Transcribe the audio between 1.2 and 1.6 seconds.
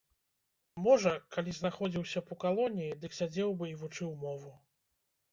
калі